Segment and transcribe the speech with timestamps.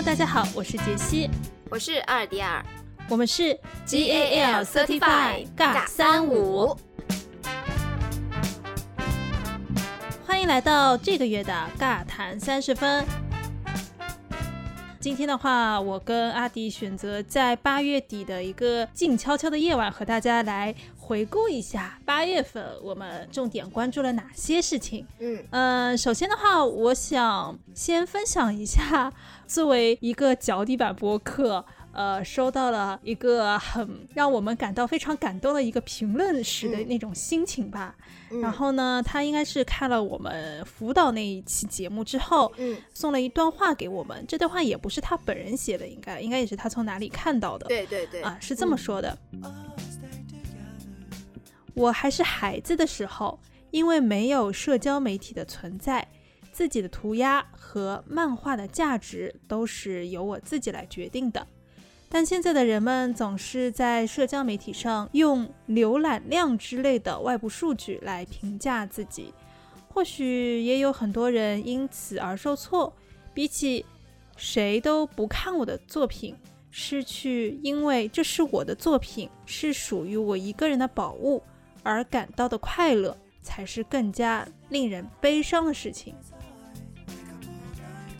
[0.00, 1.28] Hello，大家好，我是杰西，
[1.68, 2.64] 我是阿尔迪尔，
[3.10, 3.54] 我们是
[3.86, 6.74] GAL Certified 尬三五，
[10.24, 13.04] 欢迎来到这个月的尬谈三十分。
[14.98, 25.06] 今天的话，我跟阿迪选择在八月底的一个静悄悄的夜晚，和大家来回顾一下八月份我们重点关注了哪些事情。
[25.18, 29.10] 嗯嗯，首先的话，我想先分享一下，
[29.50, 31.64] 作为一个脚底板播客。
[31.92, 37.96] 呃，收到了一个很让我们感到非常感动的一个评论时的那种心情吧。
[38.40, 44.24] 然后呢，他应该是看了我们辅导那一期节目之后，嗯，送了一段话给我们。
[44.28, 47.66] 这段话也不是他本人写的，应该应该也是他从哪里看到的。
[47.66, 49.18] 对对对，啊，是这么说的。
[51.74, 53.36] 我还是孩子的时候，
[53.72, 56.06] 因为没有社交媒体的存在，
[56.52, 61.46] 自己的涂鸦和漫画的价值都是由我自己来决定的。
[62.08, 69.32] 但现在的人们总是在社交媒体上用浏览量之类的外部数据来评价自己，
[69.88, 72.92] 或许也有很多人因此而受挫。
[73.32, 73.86] 比起
[74.36, 76.34] 谁都不看我的作品，
[76.72, 81.40] 失去因为这是我的作品，是属于我一个人的宝物
[81.84, 86.12] 而感到的快乐，才是更加令人悲伤的事情。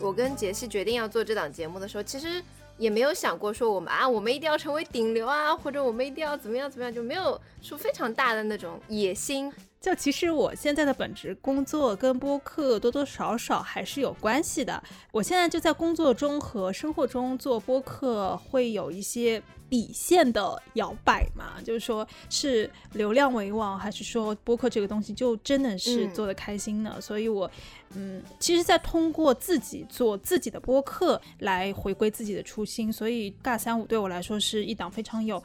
[0.01, 2.43] 我跟杰西决定要做这档节目的时候，其实。
[2.77, 9.53] 也没有想过说我们啊，我们一定要成为顶流啊，或者我们一定要怎么样怎么样，就没有说非常大的那种野心。
[9.81, 14.81] 就其实我现在的本职工作跟播客多多少少还是有关系的。
[15.11, 27.01] 我现在就在工作中和生活中做播客，会有一些底线的摇摆嘛，就是说是流量为王，还是说播客这个东西就真的是做的开心呢？
[27.01, 27.49] 所以我，
[27.95, 32.93] 嗯，其实，在通过自己做自己的播客来回归自己的初心。
[32.93, 35.41] 所以尬三五对我来说是一档非常有。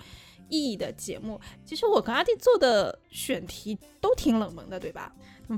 [0.48, 5.12] 意义的节目，其实我跟阿弟做的选题都挺冷门的，对吧？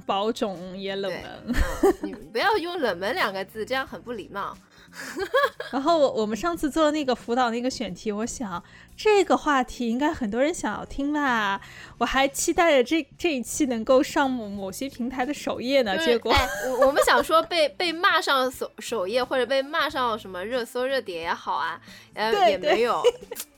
[0.07, 1.55] 保种也冷门，
[2.03, 4.55] 你 不要用冷门两个字，这样很不礼貌。
[5.73, 8.63] 然后我我们上次做的那个辅导那个选题，我想
[8.97, 11.61] 这个话题应该很多人想要听吧，
[11.97, 15.97] 我还期待着这这一期能够上某某些平台的首页呢。
[16.05, 16.35] 结果，
[16.67, 21.81] 我我们想说被被骂上首首页或者被骂上什么热搜热点也好啊，
[22.13, 23.03] 呃也没有，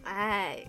[0.04, 0.64] 哎。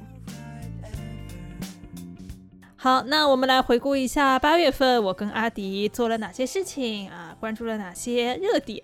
[2.83, 7.37] 好，那我们来回顾一下八月份我跟阿迪做了哪些事情啊？
[7.39, 8.83] 关注了哪些热点？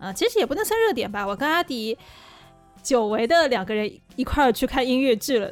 [0.00, 1.24] 啊，其实也不能算热点吧。
[1.24, 1.96] 我跟阿迪
[2.82, 5.48] 久违的两个人一块儿去看音乐剧了。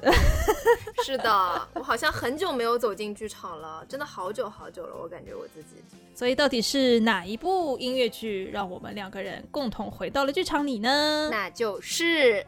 [1.07, 4.97] 是的，我好像很久没有走进剧场了，真的好久好久了。
[5.01, 5.77] 我感觉我自己。
[6.17, 11.29] 所以到底是哪一部音乐剧让我们两个人共同回到了剧场里呢？
[11.31, 12.43] 那就是《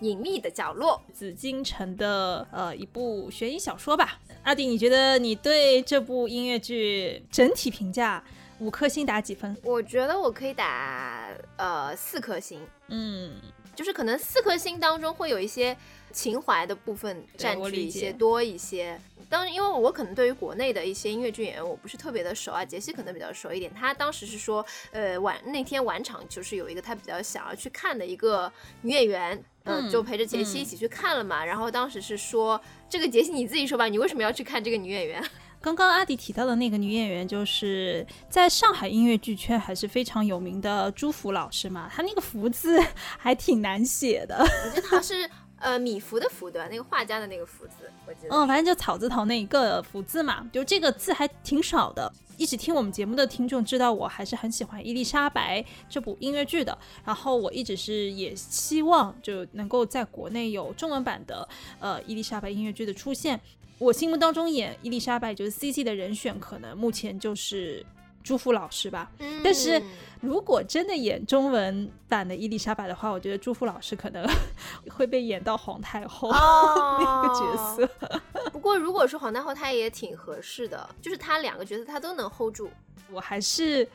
[0.00, 4.18] 隐秘的角落》，紫禁城的呃一部悬疑小说吧。
[4.44, 8.22] 阿迪，你觉得你对这部音乐剧整体评价
[8.58, 9.56] 五颗星打几分？
[9.62, 12.60] 我觉得我可以打呃四颗星。
[12.88, 13.40] 嗯，
[13.74, 15.74] 就是可能四颗星当中会有一些
[16.12, 19.00] 情怀的部分占据一些多一些。
[19.30, 23.72] 当然，因为我可能对于国内的一些音乐剧演员我不是特别的熟啊，杰西可能比较熟一点。
[23.72, 29.42] 他当时是说，呃晚那天晚场就是有一个他比较想要去看的一个女演员。
[29.66, 31.42] 嗯，就陪着杰西一起去看了嘛。
[31.42, 32.60] 然后当时是说，
[32.94, 35.20] 这个杰西你自己说吧，你为什么要去看这个女演员？
[35.60, 41.90] 刚刚阿迪提到的那个女演员，就是在上海音乐剧圈还是非常有名的朱福老师嘛。
[41.92, 42.80] 她那个福字
[43.18, 45.28] 还挺难写的，我觉得她是
[45.64, 46.68] 呃米芾的芾对吧？
[46.70, 48.36] 那个画家的那个福字，我记得。
[48.36, 52.12] 嗯，反正就草字头那一个福字嘛，就这个字还挺少的。
[52.36, 56.76] 一直听我们节目的听众知道，我还是很喜欢《伊丽莎白》这部音乐剧的。
[57.04, 61.48] 然后我一直是也希望就能够在国内有中文版的
[61.80, 63.40] 呃《伊丽莎白》音乐剧的出现。
[63.78, 67.86] 我心目当中演伊丽莎白就是 C C 的人选，可能目前就是。
[68.24, 69.12] 朱福老师吧，
[69.44, 69.80] 但是
[70.22, 74.26] 如果真的演中文版的伊丽莎白的话，我觉得朱福老师可能
[74.90, 78.10] 会被演到皇太后 那个角色。
[78.50, 82.70] 不过如果是皇太后，她也挺合适的，就是她两个角色她都能 hold 住。
[83.12, 83.86] 我还是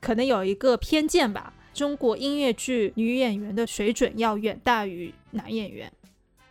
[0.00, 5.92] 可能有一个偏见吧，中国音乐剧女演员的水准要远大于男演员，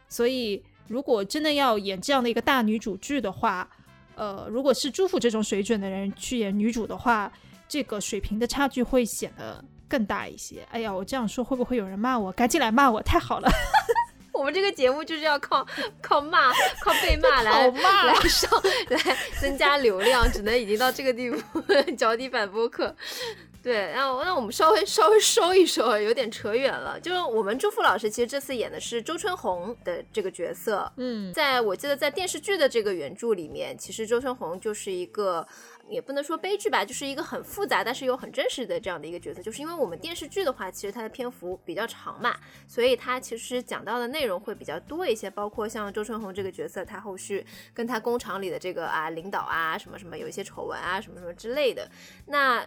[0.08, 3.68] 所以如果真的要演这样的一个大女主剧的话。
[4.16, 7.32] 呃，如果是朱府这种水准的人去演女主的话，
[7.68, 10.66] 这个水平的差距会显得更大一些。
[10.72, 12.32] 哎呀，我这样说会不会有人骂我？
[12.32, 13.02] 赶紧来骂我！
[13.02, 13.50] 太好了，
[14.34, 15.66] 我们这个节目就是要靠
[16.02, 18.50] 靠骂、靠被骂来来上
[18.90, 21.62] 来增加流量，只能已经到这个地步。
[21.98, 22.96] 脚底板播客，
[23.66, 27.00] 对，然后那我们稍微稍微收一收，有点扯远了。
[27.00, 30.94] 就是我们朱富老师其实这次演的是周春红的这个角色。
[30.98, 35.48] 嗯，在我记得在电视剧的这个原著里面，其实周春红就是一个。
[35.88, 39.40] 也不能说悲剧吧，就是一个很复杂，但是又很真实的这样的一个角色。
[39.40, 42.36] 就是因为我们电视剧的话，其实它的篇幅比较长嘛，
[42.68, 45.30] 所以它其实讲到的内容会比较多一些。
[45.30, 51.88] 包括像周春红这个角色，他后续跟他工厂里的这个啊领导啊什么什么有一些丑闻啊什么什么之类的。
[52.26, 52.66] 那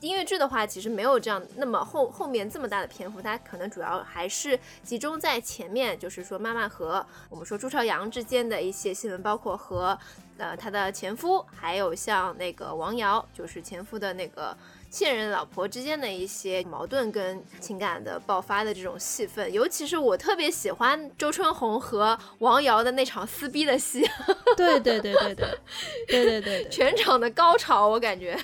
[0.00, 9.98] 音乐剧的话，其实没有这样那么后后面这么大的篇幅，它可能主要还是集中在前面，就是说妈妈和我们说朱朝阳之间的一些新闻，包括和。
[10.38, 14.56] 呃，他的前夫，还有像那个王瑶，就是前夫的那个
[14.88, 24.02] 现任老婆之间的一些矛盾跟情感的爆发的这种戏份，尤其是我特别喜欢周春红和王瑶的那场撕逼的戏。
[24.56, 25.58] 对对对对对
[26.08, 28.34] 对对对， 全场的高潮，我感觉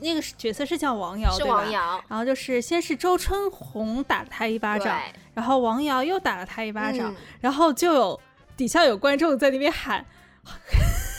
[0.00, 2.02] 那个角色是叫王瑶，是王瑶。
[2.08, 5.00] 然后就是先是周春红打了他一巴掌，
[5.34, 8.20] 然后王瑶又打了他一巴掌，然后就有
[8.56, 10.04] 底下有观众在那边喊。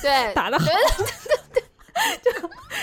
[0.01, 0.65] 对， 打的好，
[2.23, 2.31] 就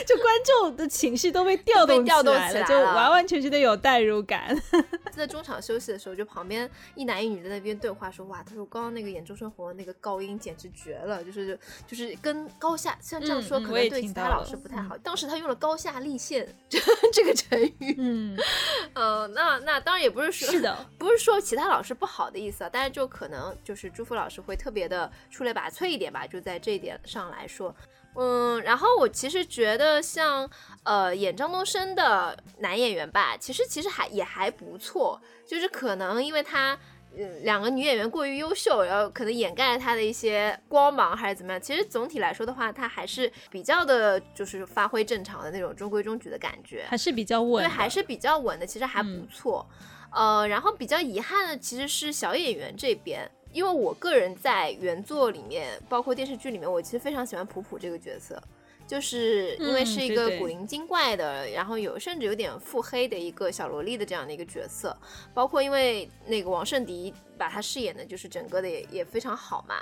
[0.04, 4.56] 就观众的情绪都被调动起来了，就完完全全的有代入感。
[5.12, 14.96] 在中场休息的时候，就旁边一男一女在那边对话，说哇，他说刚刚那个演周春红的那个高音简直绝了，就是就是跟高下，像这样说可能对其他老师不太好。
[14.98, 16.46] 当时他用了高下立现
[17.12, 18.38] 这个成语，嗯，
[18.94, 27.74] 呃，那那当然也不是说，是的， 不是说其他老师不好的意思啊，但是就可能就是朱福老师会特别的出类拔萃一点吧，就在这一点上来说。
[28.18, 30.48] 嗯，然后我其实觉得像
[30.84, 36.78] 呃演张东升的男演员吧，其实其实还也还不错，就是可能因为他
[37.16, 41.60] 嗯两个女演员过于优秀，然后可能掩盖了他的一些光芒还是怎么样。
[41.60, 49.68] 其实总体来说的话，他还是比较的，就是发挥正常的那种中规中矩的感觉，还是比较稳，对，还是比较稳的，其实还不错。
[50.10, 53.30] 呃，然后比较遗憾的其实是小演员这边。
[53.56, 58.38] 因为我个人在原作里面，包括电视剧里面，我其实非常喜欢普普这个角色，
[58.86, 64.94] 就是因为是一个古灵精怪的，然后有甚至有点腹黑的一个小萝莉的这样的一个角色。
[65.32, 69.76] 包括因为那个王圣迪把他饰演的，就是整个的也也非常好嘛。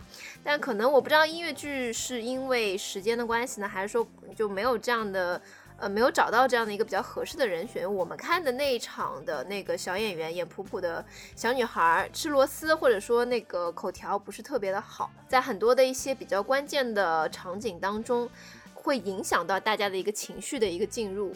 [0.45, 4.07] 但可能我不知道音乐剧是因为时间的关系呢，还是说
[4.37, 5.43] 就没有这样的。
[5.79, 7.93] 呃，没有找到这样的一个比较合适的人选。
[7.93, 11.05] 我们看的那一场的那个小演员演普普的
[11.35, 18.29] 小女孩吃螺丝，或者说那个口条不是特别的好，在很多的一些比较关键的场景当中，
[18.73, 21.33] 会影响到大家的一个情绪的一个进入，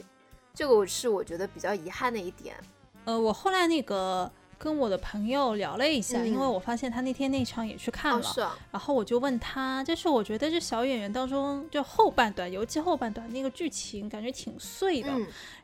[0.54, 2.56] 这个是我觉得比较遗憾的一点。
[3.04, 4.30] 呃，我后来那个。
[4.58, 15.10] 跟我的朋友聊了一下，因为我发现他那天那场也去看了，然后我就问他，就是我觉得这小演员当中就后半段，尤其后半段那个剧情感觉挺碎的，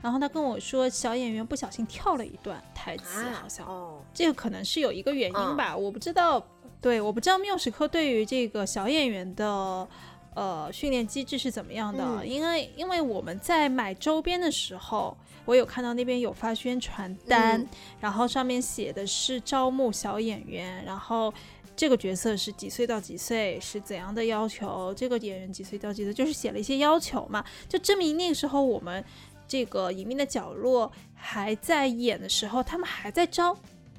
[0.01, 3.67] 然后他跟我说小演员不小心跳了一段台词，好像，
[4.15, 6.41] 这个可能是有一个原因吧，我不知道，
[6.81, 9.89] 对，我不知道缪史科对于这个小演员的。
[10.37, 12.27] 呃，训练机制是怎么样的？
[12.27, 17.67] 因为因为我们在买周边的时候，我有看到那边有发宣传单，
[18.01, 21.33] 然后上面写的是招募小演员，然后
[21.77, 24.95] 这个角色是几岁到几岁，是怎样的要求？
[24.95, 29.05] 这个演员几岁到几岁，就是写了一些要求嘛，就证明那个时候我们
[29.47, 33.57] 这个隐秘的角落还在演的时候，他们还在招。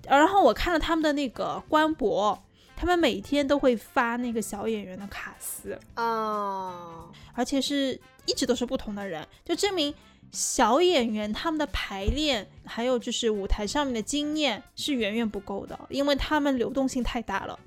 [0.07, 2.41] 然后我看了他们的那个官博。
[2.77, 9.93] 他们每天都会发那个小演员的卡司哦，而且是一直都是不同的人，就证明
[10.31, 17.59] 小演员他们的排练还有就是舞台上面的经验是远远不够的，因为他们流动性太大了。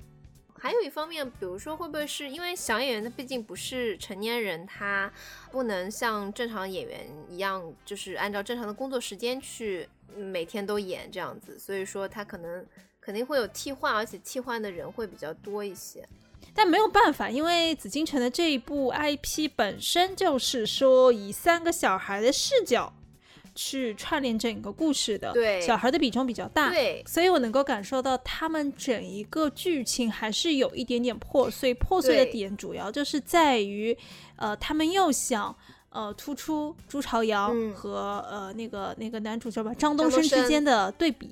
[0.57, 5.11] 还有一方面，比如说会不会是因为小演员他毕竟不是成年人，他
[5.51, 12.65] 不能像正常演员一样，就是按照正常的工作时间去每天都演这样子，所以说他可能。
[13.01, 16.07] 肯定会有替换，而且替换的人会比较多一些，
[16.61, 22.91] 但没有办法，因为紫禁城的这一部 IP 本身就是说以三个小孩的视角
[23.55, 33.97] 去串联整个故事的，对，小孩的比重比较大，对，所以我能够感受到他们整一个剧情还是有一点点破碎，破碎的点主要就是在于，
[34.35, 35.55] 呃，他们又想
[35.91, 41.31] 呃突出朱朝阳和呃那个那个男主角吧张东升之间的对比。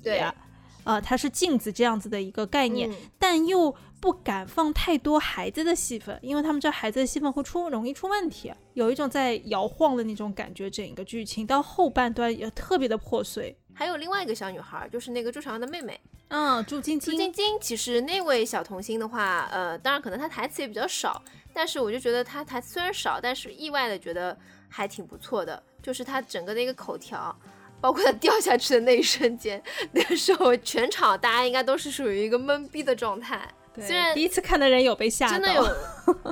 [0.84, 10.70] 呃，他是镜子这样子的一个概念，但又不敢放太多孩子的戏份，因为他们知道孩子的戏份会出容易出问题，有一种在摇晃的那种感觉。
[10.70, 13.56] 整个剧情到后半段也特别的破碎。
[13.74, 17.12] 还有另外一个小女孩，就是那个朱朝阳的妹妹，嗯，朱晶晶。
[17.12, 21.22] 朱晶晶其实那位小童星的话，呃，当然可能她台词也比较少。
[21.52, 24.36] 但是我就觉得她台词虽然少，但是意外的觉得
[24.68, 27.34] 还挺不错的，就是她整个的一个口条。
[27.80, 29.62] 包括他掉下去的那一瞬间，
[29.92, 33.48] 那个时候全场大家应该都是属于一个懵逼的状态。
[33.80, 35.76] 虽然第一次看的人有被吓到，真的有。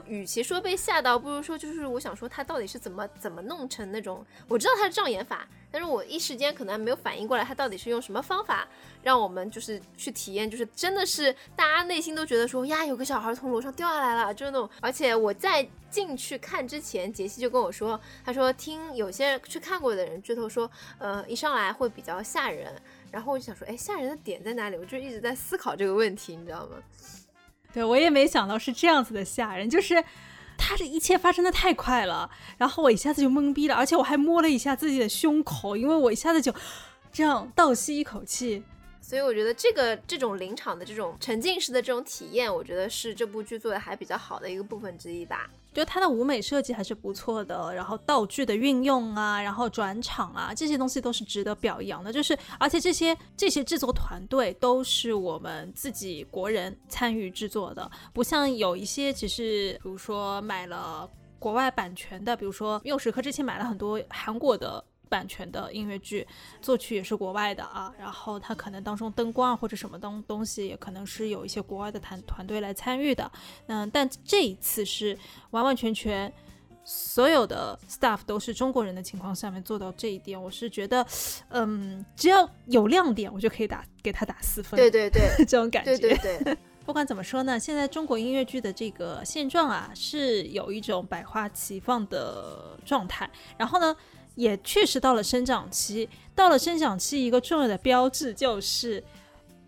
[0.07, 4.25] 与其说被吓到，不如说就是我想说他到底是怎么怎么弄成那种。
[4.49, 8.67] 我知道他是这样演法，但是我一时间可能还没有反应过来，他到底是用什么方法
[9.03, 14.69] 让我们就是去体验，就是真的是大家内心都觉得说呀，有个小孩从楼上掉下来了，就是那种。
[14.81, 22.73] 而且我在进去看之前，杰西就跟我说，他说听有些去看过的人剧透说，呃，一上来会比较吓人。
[23.13, 24.77] 然后我就想说，哎，吓人的点在哪里？
[24.77, 26.77] 我就一直在思考这个问题，你知道吗？
[27.77, 30.03] 对，我也没想到是这样子的吓人，就是
[30.57, 36.51] 他这一切发生的太快了，然后我一下子就懵逼了，而且我还摸了一下自己的胸口，因为我一下子就
[37.13, 38.63] 这样倒吸一口气。
[39.03, 45.47] 所以我觉得这个这种临场的这种沉浸式的这种体验，我觉得是这部剧做的还比较好的一个部分之一吧。
[45.77, 52.11] 就它的舞美设计还是不错的，然后道具的运用啊，然后转场啊，这些东西都是值得表扬的。
[52.11, 61.07] 就是而且这些这些制作团队都是我们自己国人参与制作的，不像有一些只是比如说买了
[61.39, 64.83] 国外版权的，比如说缪时刻之前买了很多韩国的。
[65.09, 66.27] 版权的音乐剧，
[66.61, 73.31] 作曲也是国外的啊，然后它可能当中灯光啊或者什么东东西，也可能是有一些国外的团团队来参与的。
[73.67, 75.17] 嗯，但这一次是
[75.51, 76.33] 完完全全
[76.85, 81.05] 所有的 staff 都是中国人的情况下面做到这一点，我是觉得，
[81.49, 84.77] 嗯，只要有亮点，我就可以打给他打四分。
[84.77, 85.97] 对对对， 这种感觉。
[85.99, 86.57] 对对对。
[86.87, 93.29] 不管怎么说呢，现在中国音乐剧的这个现状啊，是有一种百花齐放的状态。
[93.59, 93.97] 然后呢？
[94.37, 99.03] 也确实到了生长期，到了生长期，一个重要的标志就是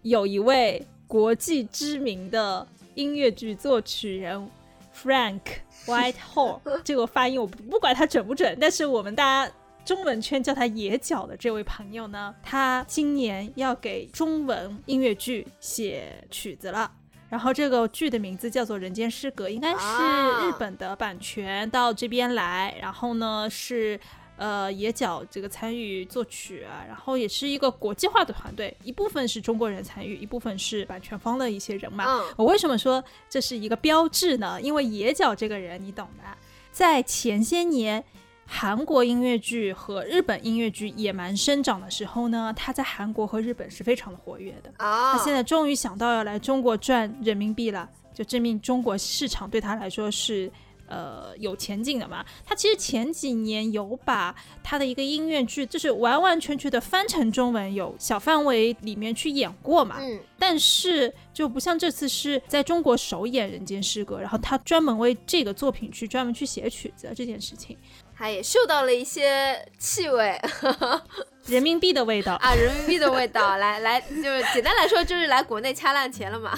[0.02, 4.48] 有一位国际知名的音乐剧作曲人
[4.94, 5.40] Frank
[5.86, 9.52] Whitehall， 这个发音我不管他准不准，但是我们大家
[9.86, 16.92] 中文圈叫他野角的这位朋友呢，他今年要给中文音乐剧写曲子了，
[17.30, 23.98] 然后这个剧的名字叫做《人间失格》，应该是日本的版权到这边来，然后呢是。
[24.38, 32.04] 呃，野角这个参与作曲啊，然后也是一个国际化的团队，一部分是中国人参与，一部分是版权方的一些人嘛。
[32.36, 34.56] 我为什么说这是一个标志呢？
[34.62, 36.22] 因为野角这个人，你懂的，
[36.70, 38.04] 在前些年
[38.46, 44.72] 韩国音乐剧和日本音乐剧野蛮生长的时候呢，他在韩国和日本是非常的活跃的。
[44.76, 50.48] 啊，他现在终于想到要来中国赚人民币了，就证明中国市场对他来说是。
[50.88, 52.24] 呃，有前景的嘛？
[52.44, 59.96] 他其实前几年有把他的一个音乐剧，就是完完全全的翻成中文，有小范围里面去演过嘛。
[60.00, 60.20] 嗯。
[60.40, 67.76] 但是就不像这次是在中国首演《人间失格》，然后他专门为这个作品去专门去写曲子这件事情，
[68.16, 70.40] 他也嗅到了一些气味，
[71.46, 73.56] 人民币的味道啊，人民币的味道。
[73.56, 76.56] 来来，就是简单来说，就是来国内掐烂钱了嘛。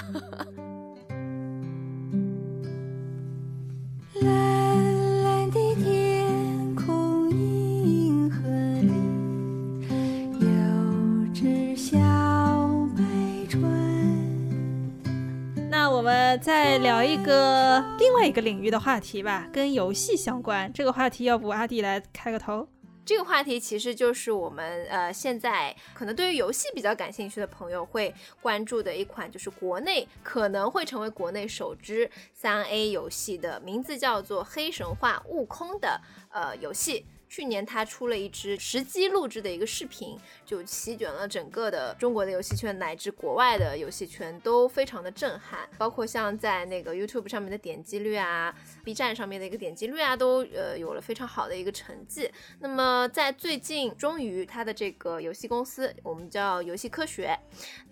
[16.40, 20.72] 再聊一个另外一个领域的话题吧，跟游戏相关。
[20.72, 22.66] 这个话题要不阿弟来开个头？
[23.04, 37.04] 这个话题其实就是我们呃现在可能对于游戏比较感兴趣的朋友会关注的一款，就是国内可能会成为国内首支三 A 游戏的名字叫做《黑神话：悟空》的呃游戏。
[37.30, 45.60] 去年他出了一支实机录制的一个视频，就席卷了整个的中国的游戏圈，乃至国外的游戏圈都非常的震撼。
[45.78, 52.28] 包括像在那个 YouTube 上面的点击率啊，B 站上面的一个点击率啊，都呃有了非常好的一个成绩。
[52.58, 57.38] 那么在最近，终于他的这个游戏公司，我们叫游戏科学，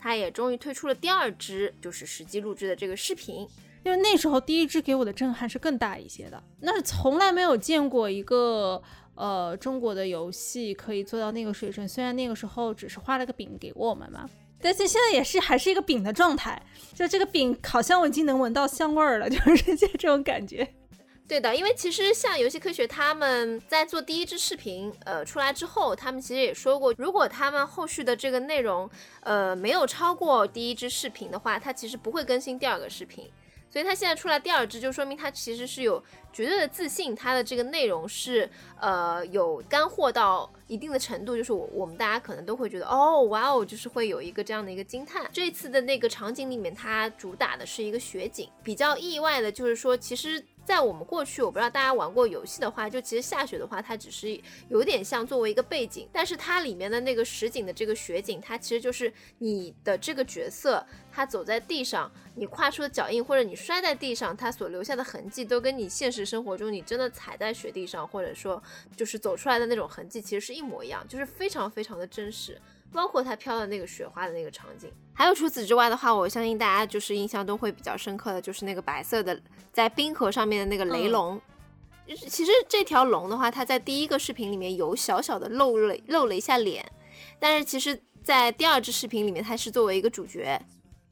[0.01, 3.49] 他也终于推出了第二支就是实机录制的这个视频。
[3.85, 8.83] 因为那时候第一支给我的震撼是更大一些的，那是从来没有见过一个。
[9.21, 14.31] 呃，中国的游戏可以做到那个水准，虽然那个时候只是画了个饼给我们嘛，
[14.63, 16.63] 但是现在也是还是一个饼的状态。
[16.95, 20.73] 就这个饼烤箱，我已经能闻到香味儿了， 就是这这种感觉。
[21.27, 28.89] 对的，因为其实像游戏科学他们在做第一支视频，呃，出来之后，他们其实也说过，如果他们后续的这个内容，
[29.23, 33.29] 呃，没有超过第一支视频的话，他其实不会更新第二个视频。
[33.71, 38.49] 所以它现在出来第二支，就说明它其实是有绝对的自信，它的这个内容是
[38.81, 45.29] 呃有干货到一定的程度，就是我我们大家可能都会觉得，哦，哇哦，就是会有一个这样的一个惊叹。
[45.33, 48.49] 这次的那个场景里面，它主打的是一个雪景。
[48.63, 50.45] 比较意外的就是说，其实。
[50.69, 68.63] 在我们过去，我不知道大家玩过游戏的话，就其实下雪的话，它只是有点像作为一个背景，但是它里面的那个实景的这个雪景，它其实就是你的这个角色，他走在地上，你跨出的脚印或者你摔在地上，他所留下的痕迹，都跟你现实生活中你真的踩在雪地上，或者说
[68.97, 72.61] 就是走出来的那种痕迹，其实是一模一样，就是非常非常的真实。
[72.91, 79.39] 包括它飘的那个雪花的那个场景，还有除此之外的话，我相信大家就是印象都会比较深刻的就是那个白色的
[79.71, 81.39] 在冰河上面的那个雷龙。
[82.07, 86.83] 其实这条龙的话，它在第一个视频里面有小小的露了露了一下脸，
[87.39, 90.59] 但是其实在第二支视频里面，它是作为一个主角。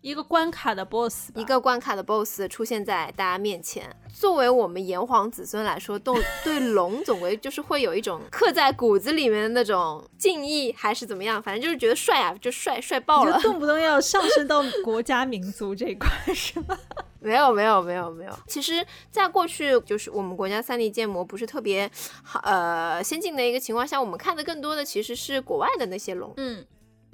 [0.06, 3.84] 一个关卡的 boss，一个关卡的 boss 出现在大家面前。
[4.14, 11.42] 作为我们炎黄子孙来说，动 对龙总归就是会有一种刻在骨子里面的那种敬意，还是怎么样？
[11.42, 13.36] 反正就是觉得帅啊，就帅帅爆了。
[13.40, 16.78] 动不动要上升到 国家民族这一块是吗？
[17.18, 18.32] 没有没有没有没有。
[18.46, 21.90] 其实，在过去就是我们国家三 D 建模不是特别
[22.22, 26.64] 好呃先进的一个情况下，我们看的更多的其实是国外的那些龙，嗯，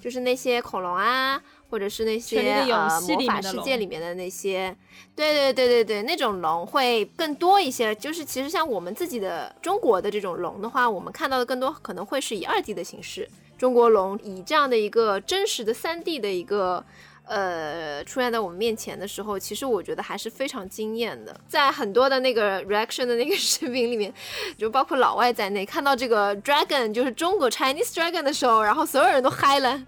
[0.03, 1.41] 就是那些恐龙啊。
[1.73, 4.77] 或者是那些呃魔法世界里面的那些，
[5.17, 7.95] 对对对对对，那种龙会更多一些。
[7.95, 13.27] 就是其实像我们自己的中国的这种龙的话，我们看到的更多可能会是以二 D 的形式。
[13.57, 16.85] 中国龙以这样的一个真实的三 D 的一个
[17.25, 21.35] 呃出现在我们面前的时候，其实我觉得还是非常惊艳的。
[21.49, 24.13] 在很多的那个 reaction 的那个 视频里面，
[24.59, 29.83] 就包括老外在内，看到这个 dragon 就是中国 Chinese dragon 的时候，然后所有人都嗨了。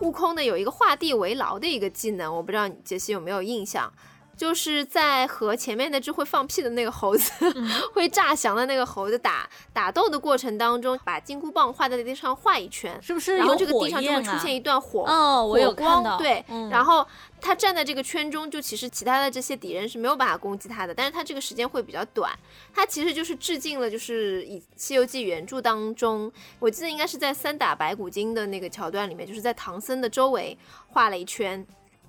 [0.00, 3.92] 悟空呢有一个画地为牢的一个技能，我不知道杰西有没有印象，
[4.38, 7.30] 就是在和前面那只会放屁的那个猴子，
[7.92, 13.36] 会炸翔的那个猴子打打斗的过程当中，把金箍棒画在地上画一圈，是不是？
[13.36, 17.06] 然后这个地上就会出现一段火，哦，我有看到，对，然后。
[17.40, 22.36] 他站在这个圈中，就其实其他的这些敌人是没有办法攻击他的，但是他这个时间会比较短。
[22.74, 31.64] 他其实就是致敬了，就是以《西游记》原著当中，我记得应该是在三打白骨精的那个桥段里面，就是在唐僧的周围画了一圈，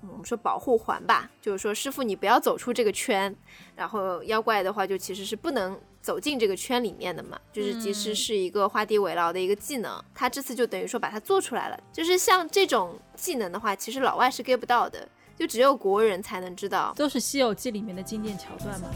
[0.08, 3.34] 我们说保护环吧，就是说师傅你不要走出这个圈，
[3.76, 10.02] 然后妖怪的话就其实是不能走进这个圈里面的嘛，就是其实是一个画地为牢的一个技能。
[10.14, 15.08] 他这次就等于说把它做出来了，就是像这种技能的话，其实老外是 get 不到的。
[15.36, 18.90] 就只有国人才能知道，都是《西游记》里面的经典桥段吗？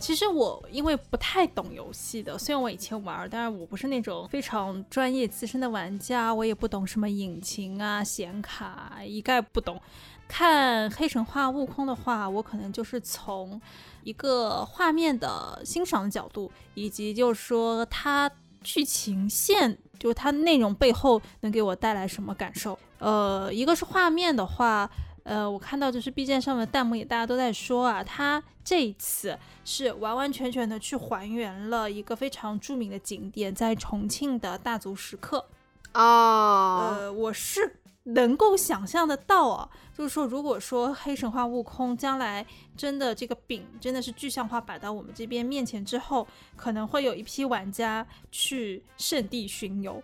[0.00, 9.80] 其实我因为不太懂游戏的，虽然我以前玩，但是我不是那种非常专业资深的玩家，我也不懂什么引擎啊、显卡，一概不懂。
[10.26, 13.60] 看《黑神话：悟空》的话，我可能就是从
[14.02, 18.30] 一个画面的欣赏的角度，以及就是说它
[18.62, 19.78] 剧情线。
[20.00, 22.78] 就是它内容背后能给我带来什么感受？
[23.00, 24.90] 呃，一个是画面的话，
[25.22, 35.46] 呃，我看到就是 B 站上面的弹幕也大家都在说啊，他这一次是完完全全的去还原了一个非常著名的景点，在重庆的大足石刻。
[35.94, 37.76] 哦，呃，我是。
[38.02, 50.02] 能够想象得到啊，就是说，如果说黑神话悟空将来真的这个饼真的是具象化摆到我们这边面前之后，可能会有一批玩家去圣地巡游。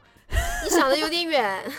[0.63, 1.73] 你想的有点远。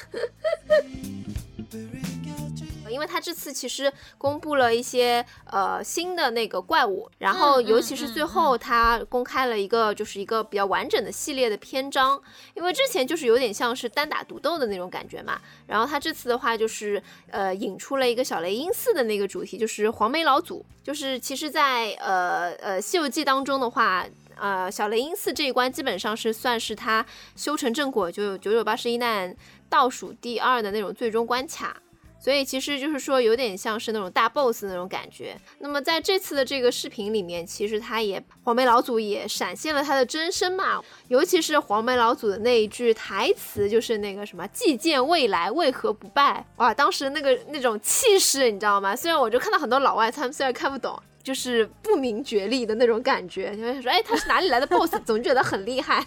[2.90, 12.22] 因为他这次其实公布了一些呃新的那个怪物，然后尤其是最后他公开了一个就是一个比较完整的系列的篇章，
[12.54, 29.36] 因为之前就是有点像是单打独斗的那种感觉嘛，然后他这次的话就是呃引出了一个小雷音寺的那个主题，就是黄眉老祖，就是其实，在呃呃西游记当中的话，呃小雷音寺这一关基本上是算是他修成正果就九九八十一难
[29.70, 31.82] 倒数第二的那种最终关卡。
[32.20, 35.38] 所以其实就是说，有点像是那种大 boss 那种感觉。
[35.60, 40.82] 那么在这次的这个视频里面，其实他也黄眉老祖也闪现了他的真身嘛。
[41.08, 46.46] 尤其是黄眉老祖的那一句台词，就是那个什么“既见未来，为何不败”。
[46.58, 48.96] 哇，当时那个那种气势，你知道吗？
[48.96, 51.00] 虽然我就看到很多老外，他们虽然看不懂。
[51.24, 54.96] 就是不明觉厉的那种感觉，就会说，哎，他是哪里来的 boss？
[55.06, 56.02] 总觉得很厉害。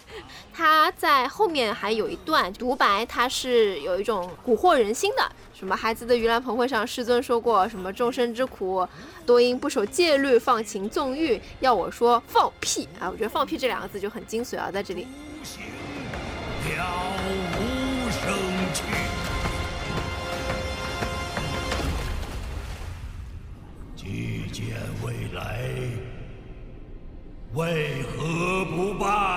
[0.51, 5.31] 他在后面还有一段独白，他是有一种蛊惑人心的。
[5.61, 8.83] 什么孩子的盂兰盆会上，师尊说过什么众生之苦，
[9.27, 11.39] 多因不守戒律，放情纵欲。
[11.59, 13.07] 要我说，放屁啊！
[13.07, 15.05] 我觉得放屁这两个字就很精髓啊，在这里。
[24.51, 24.65] 见
[25.03, 25.69] 未来，
[27.53, 29.30] 为何不败？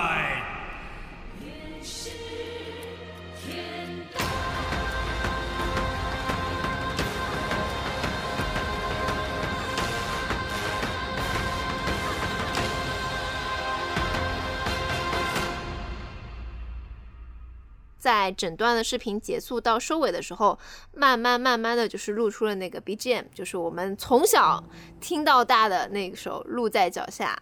[18.05, 20.59] 在整段的视频结束到收尾的时候，
[20.93, 24.63] 慢慢慢慢的就是露出了那个 BGM，就是我们从小
[25.01, 27.35] 听到大的那首《路在脚下》。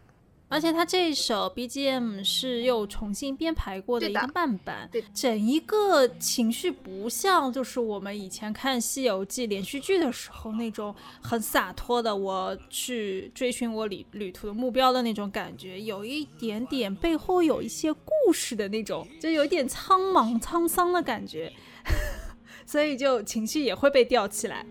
[0.53, 21.51] 而且它这首 BGM 是又重新编排过的一个慢版，整一个情绪不像就是我们以前看《西游记》连续剧的时候那种很洒脱的我去追寻我旅旅途的目标的那种感觉，有一点点背后有一些故事的那种，就有点苍茫沧桑的感觉，
[22.63, 24.63] 所以就情绪也会被吊起来。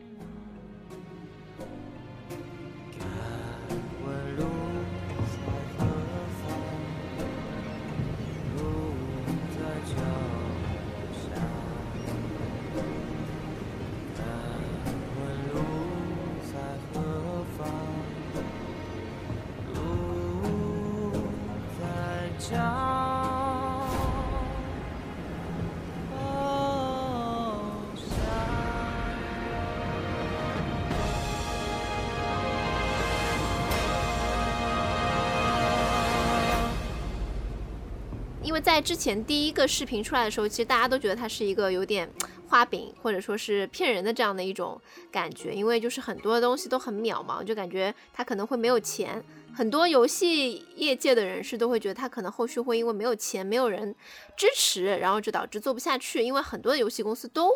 [38.44, 42.06] 因为在之前第一个视频出来的时候，其实大家都觉得它是一个有点
[42.52, 44.78] 画饼或者说是骗人的这样的一种
[45.10, 49.24] 感觉，因为就是很多东西都很渺茫，就感觉他可能会没有钱。
[49.54, 53.94] 很多游戏业界的人士都会觉得他可能后续会因为没有钱、没有人
[54.36, 56.22] 支持，然后就导致做不下去。
[56.22, 57.48] 因为很多游戏公司都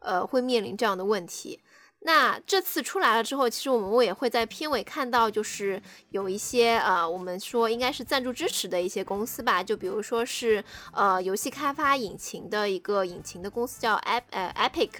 [0.00, 1.58] 呃会面临这样的问题。
[2.04, 14.90] 那这次出来了之后，其实我们我也会在片尾看到，就是有一些呃，我们说应该是赞助支持的一些公司吧，就比如说是呃游戏开发引擎的一个引擎的公司叫 Ep 呃 Epic，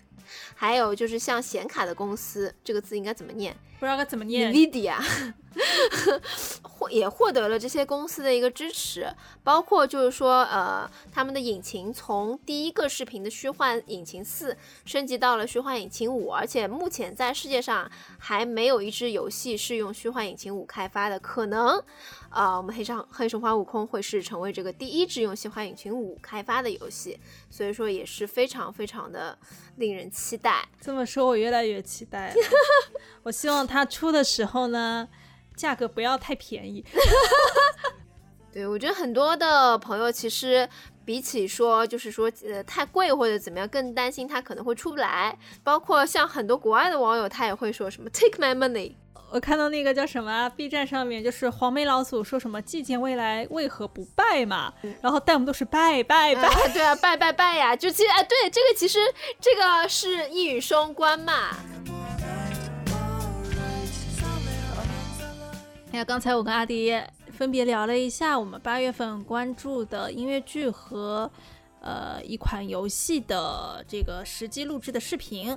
[0.54, 3.56] 还有就是像显卡的公司，这个字应该怎么念？
[3.78, 4.52] 不知道该怎么念。
[4.52, 4.94] Nvidia
[6.62, 21.82] 获也获得了这些公司的一个支持，包括就是说，呃，他们的引擎从第一个视频的虚幻引擎四升级到了虚幻引擎五，而且目前在世界上还没有一支游戏是用虚幻引擎五开发的，可能。
[22.32, 27.18] 啊，我们黑上黑神话悟空会是成为这个第一支用虚幻引擎五开发的游戏，
[27.50, 29.38] 所以说也是非常非常的
[29.76, 30.66] 令人期待。
[30.80, 32.34] 这么说，我越来越期待了。
[33.22, 35.06] 我希望它出的时候呢，
[35.54, 36.82] 价格不要太便宜。
[38.50, 40.68] 对，我觉得很多的朋友其实
[41.04, 45.38] 比起说就是说呃太贵或者怎么样，更担心它可能会出不来。
[45.62, 48.94] 包括像很多国外的网友，他也会说什么 “take my money”。
[49.32, 58.98] 我看到那个叫什么 B 站上面，就是黄眉老祖说什么“祭见未来为何不拜”嘛，然后弹幕都是拜拜拜，对啊，拜拜拜呀，就其实哎，对，这个其实
[59.40, 61.32] 这个是一语双关嘛。
[65.92, 66.94] 哎呀，刚才我跟阿迪
[67.30, 71.30] 分别聊了一下我们八月份关注的音乐剧和
[71.80, 75.56] 呃一款游戏的这个实际录制的视频。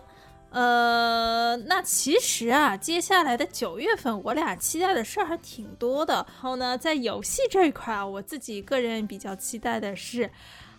[0.55, 6.13] 呃，那其实啊，接下来的九月份，我俩期待的事儿还挺多的。
[6.13, 10.27] 然后呢，在游戏这一块啊，我自己个人比较期待的是《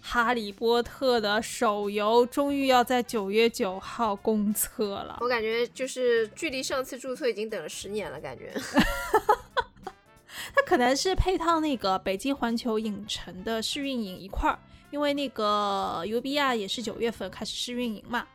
[0.01, 5.19] 哈利波特》的手游终于要在九月九号公测了。
[5.21, 8.55] 我感觉就是距离上次注册已经等了十年了，感觉。
[10.57, 14.59] 它可能是配套那个北京环球影城的试运营一块儿，
[14.91, 18.27] 因为那个 U B R 也是九月份开始试运营嘛。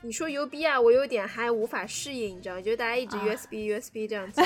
[0.00, 4.40] 你说 U B 啊，我有点还无法适应，你知道吗，就大家一直 U S B U S B 这样子，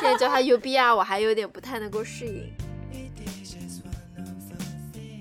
[0.00, 2.50] 现在叫他 U B 啊，我还有点不太能够适应。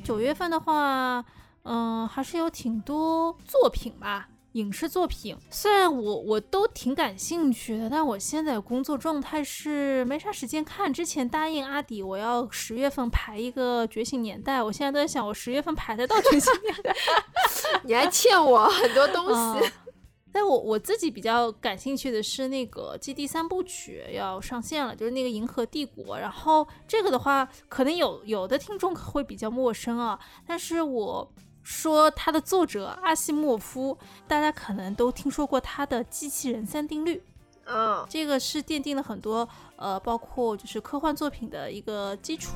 [0.03, 1.23] 九月份的话，
[1.63, 4.29] 嗯，还是有挺多作品吧。
[4.55, 10.91] 影视作品虽然我我都挺感兴趣的，但我现在工作状态是没啥时间看。
[10.93, 16.91] 之前答应阿迪我要十月份排一个《觉醒年代》，我现在都在想我十月份排得到《觉醒年代》，
[17.83, 19.71] 你还欠我很多东西。
[20.31, 26.15] 但我我自己比较感兴趣的是那个《基地三部曲》要上线了，就是那个《银河帝国》。
[26.19, 31.29] 然后这个的话，可能有有的听众会比较陌生啊，但是我。
[31.65, 33.97] 说它的作者阿西莫夫，
[34.27, 37.21] 大家可能都听说过他的机器人三定律，
[37.65, 42.51] 嗯，这个是奠定了很多呃，包括就是科幻作品的一个基础。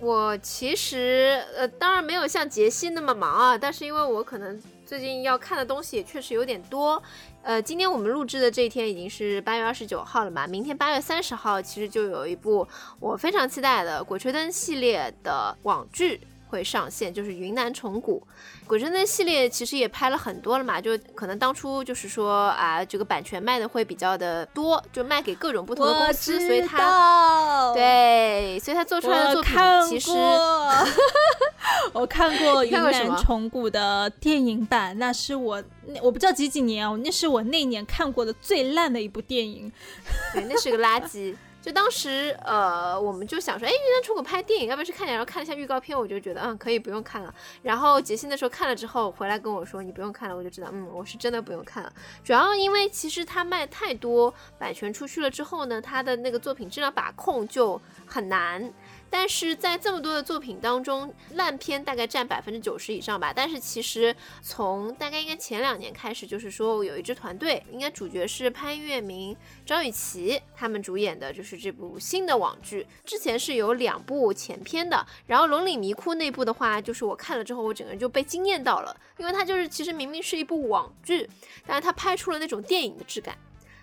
[0.00, 4.60] 我其实呃，当然没有像杰西那么忙啊，但是因为我可能。
[4.90, 7.00] 最近要看的东西也确实有点多。
[7.44, 12.66] 呃，今天我们录制的这一天已经是八月二十九号了嘛，明天八月三十号其实就有一部
[12.98, 16.20] 我非常期待的《鬼吹灯》系列的网剧。
[16.50, 18.22] 会上线，就是云南虫谷，
[18.66, 29.56] 鬼吹灯系列其实也拍了很多了嘛，就可能当初就是说啊，这个版权卖的会比较的多，就卖给各种不同的公司，所以他对，所以他做出来的作品
[29.88, 30.10] 其实
[31.94, 35.62] 我看过云南虫谷的电影版，那是我
[36.02, 39.70] 我不知道几几年哦，那是我那年看过的最烂的一部电影，
[40.34, 41.34] 对，那是个垃圾。
[41.62, 45.12] 就当时，呃，我们就想说，哎，云南出口拍电影，要不要去看一下？
[45.12, 47.34] 然后看了一下预告片，我就觉得，嗯，可以不用看了。
[47.62, 51.92] 然后杰西那时候看了之后回来跟我说，你不用看了，我就知道，嗯，我是真的不用看了。
[52.24, 58.72] 主要因为其实他卖太多版权出去了之后呢，他的那个作品质量把控就很难。
[59.10, 63.32] 但是在这么多的作品当中，烂片大概占百分之九十以上吧。
[63.34, 72.86] 但是其实从大概应该前两年开始，就是说有一支团队，应该主角是潘粤明、张雨绮他们主演的，就是这部新的网剧。
[73.04, 81.28] 之前是有两部前篇的，然后《龙岭迷窟》那部的话，就是我看了之后，我整个人就被惊艳到了，因为它就是其实明明是一部网剧，
[81.66, 83.36] 但是它拍出了那种电影的质感。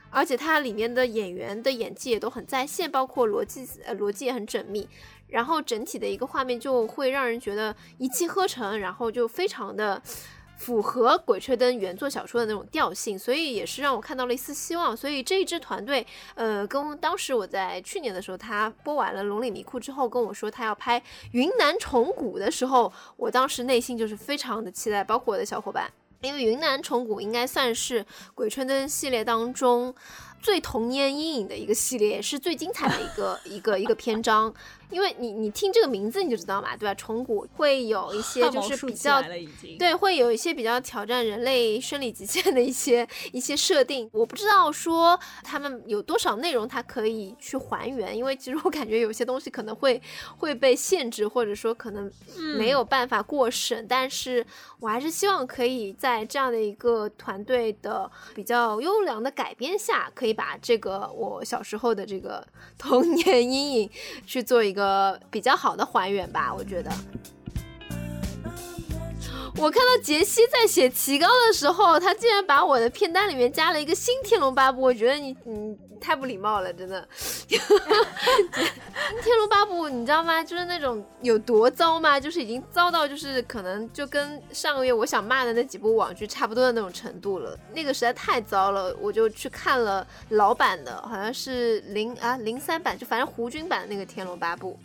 [0.10, 4.88] 而且它里面的演员的演技也都很在线，包括逻辑呃逻辑也很缜密，
[5.28, 10.02] 然后整体的一个画面就会让人觉得一气呵成，然后就非常的
[10.58, 14.98] 符合《鬼吹灯》原作小说的那种调性，所以也是让我看到了一丝希望。
[14.98, 21.00] 所以这一支团队，呃，跟当时我在去年的时候，他播完了《龙岭迷窟》之后跟我说他要拍
[21.32, 25.92] 《云南虫谷》的时候，我当时内心就是非常的期待，包括我的小伙伴。
[26.22, 29.94] 因为云南虫谷应该算是鬼吹灯系列当中
[30.42, 34.54] 最童年阴影的一个系列，也是最精彩的一个 一个一个篇章。
[34.90, 36.96] 因为你你听这个名字你就知道嘛，对吧？
[36.96, 39.22] 虫谷会有一些就是比较
[39.78, 44.10] 对，会有一些比较挑战人类生理极限的一些一些设定。
[44.14, 50.02] 我不知道说他们有多少内容它可以去还原，因为其实我感觉有些东西可能会
[50.40, 52.10] 会被限制，或者说可能
[52.58, 53.86] 没有办法过审。
[53.90, 54.46] 但是
[54.80, 62.46] 我还是希望可以在这样的一个团队的比较优良的改编下，可以可以把这个我小时候的这个
[62.78, 63.90] 童年 阴影
[64.26, 64.78] 去做一。
[64.78, 66.92] 个比较好的还原吧，我觉得。
[69.58, 77.02] 我看到杰西在写提纲的时候，他竟然把我的片单里面加了一个新《天龙八部》，我觉得你你太不礼貌了，真的。
[77.48, 80.44] 《天龙八部》你知道吗？
[80.44, 82.20] 就是那种有多糟吗？
[82.20, 87.58] 就是已经糟到就是可能就跟上个月我想骂的那几部网剧差不多的那种程度了。
[87.74, 94.78] 那个实在太糟了，我就去看了老版的，好像是零啊零三版，就反正胡军版的那个《天龙八部》。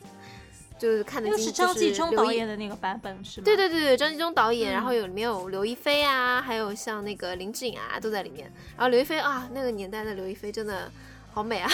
[0.83, 3.45] 就是看的，就是张纪中导演的那个版本是吗？
[3.45, 8.53] 对对对对，张纪中导演，然后有里面有刘亦菲啊，还有像那个林志颖啊，都在里面。
[8.77, 10.91] 然后刘亦菲啊，那个年代的刘亦菲真的
[11.31, 11.71] 好美啊！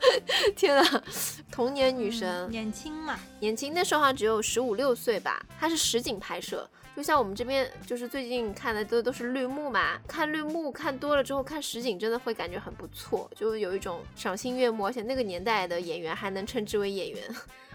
[0.54, 1.02] 天呐，
[1.50, 5.42] 童年女神，年轻嘛，年轻，那时候好像只有十五六岁吧。
[5.58, 17.24] 她是实景拍摄，就像我们这边就是最近看的都都是绿幕嘛，看绿幕看多了之后，看实景真的会感觉很不错，就有一种赏心悦目，而且那个年代的演员还能称之为演员。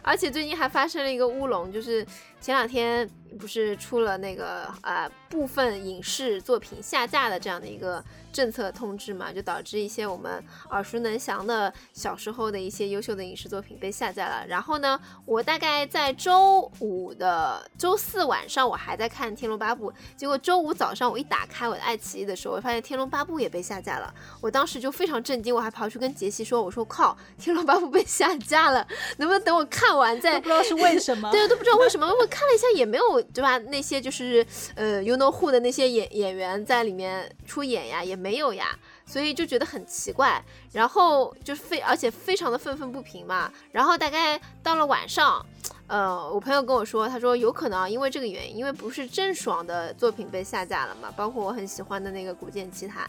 [0.05, 2.05] 而且最近还发生了一个乌龙，就是
[2.39, 8.03] 前两天不是出了那个呃部分影视作品下架的这样的一个。
[8.35, 14.45] 政策通知嘛，就导致一些我们耳熟能详的小时候的一些优秀的影视作品被下架了。
[14.45, 24.13] 然后呢，我大概在周五的周四晚上，我还在看《天龙八部》，结果周五早上我一打开我的爱奇艺的时候，我发现《天龙八部》也被下架了。
[24.41, 32.05] 我当时就非常震惊，我还跑去跟杰西说：“我说靠，《天龙八部》被下架了，能不能等我看完再？”不知道是为什么， 对，都不知道为什么。
[32.07, 33.57] 我看了一下也没有，对吧？
[33.59, 38.15] 那些就是呃，You know who 的那些演演员在里面出演呀，也。
[38.25, 43.51] 没有呀，所以就觉得很奇怪，然后就是非而且非常的愤愤不平嘛。
[43.71, 45.45] 然后大概到了晚上，
[45.85, 53.03] 呃，我朋友跟我说，他说有可能因为这个原因，因为不是郑爽的作品被下架了嘛，包括我很喜欢的那个《古剑奇谭》。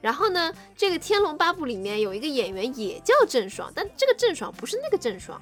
[0.00, 5.38] 然后呢，这个《天龙八部》里面有一个演员也叫郑爽，但这个郑爽不是那个郑爽。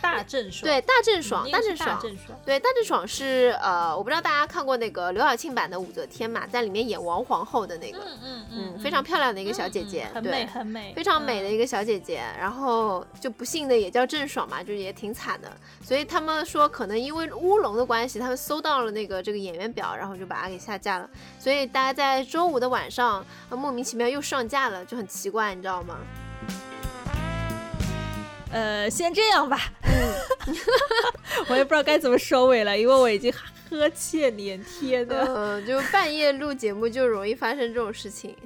[0.00, 2.00] 大郑爽对大郑爽，大郑爽
[2.44, 12.22] 对大郑爽是呃，我不知道大家看过那个刘晓庆版的武则天嘛，在里面演王皇后的那个，嗯嗯嗯，非常漂亮的一个小姐姐，很美很美，非常美的一个小姐姐。
[12.38, 15.50] 然后就不幸的也叫郑爽嘛，就也挺惨的。
[15.82, 21.08] 所以他们说可能因为乌龙的关系，他们搜到了那个这个演员表，然后就把它给下架了。
[21.38, 25.96] 所以大家在周五的晚上莫名其妙又上架了，就很奇怪，你知道吗？
[28.50, 29.70] 呃，先这样吧。
[29.82, 30.14] 嗯，
[31.48, 33.32] 我也不知道该怎么收尾了，因为我已经
[33.68, 35.24] 呵欠连天的。
[35.26, 38.36] 嗯，就半夜录节目就容易发生这种事情。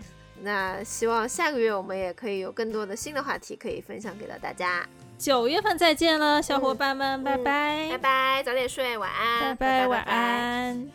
[0.42, 4.86] 那希望下个月我们也可以有更多的新的话题可以分享给到大家。
[5.18, 10.88] 九月份再见了，小伙伴们，拜拜，拜拜，早点睡，晚安，拜拜，晚安。